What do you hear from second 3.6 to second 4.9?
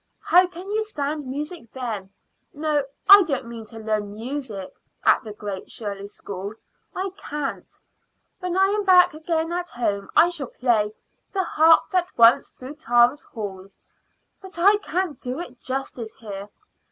to learn music